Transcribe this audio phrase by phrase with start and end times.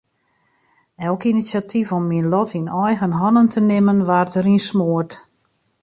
[1.09, 5.11] Elk inisjatyf om myn lot yn eigen hannen te nimmen waard deryn smoard.